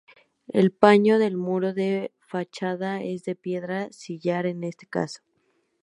El 0.47 0.71
paño 0.71 1.19
del 1.19 1.37
muro 1.37 1.75
de 1.75 2.11
fachada 2.21 3.03
es 3.03 3.23
de 3.23 3.35
piedra 3.35 3.91
sillar 3.91 4.47
en 4.47 4.63
este 4.63 4.87
caso. 4.87 5.21